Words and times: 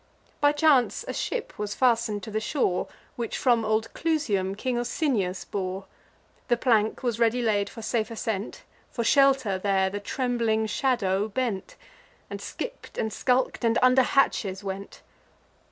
By 0.39 0.51
chance 0.51 1.05
a 1.07 1.13
ship 1.13 1.59
was 1.59 1.75
fasten'd 1.75 2.23
to 2.23 2.31
the 2.31 2.39
shore, 2.39 2.87
Which 3.15 3.37
from 3.37 3.63
old 3.63 3.93
Clusium 3.93 4.55
King 4.57 4.77
Osinius 4.79 5.45
bore: 5.45 5.85
The 6.47 6.57
plank 6.57 7.03
was 7.03 7.19
ready 7.19 7.43
laid 7.43 7.69
for 7.69 7.83
safe 7.83 8.09
ascent; 8.09 8.63
For 8.89 9.03
shelter 9.03 9.59
there 9.59 9.91
the 9.91 9.99
trembling 9.99 10.65
shadow 10.65 11.27
bent, 11.27 11.75
And 12.31 12.41
skipp't 12.41 12.97
and 12.97 13.13
skulk'd, 13.13 13.63
and 13.63 13.77
under 13.83 14.01
hatches 14.01 14.63
went. 14.63 15.03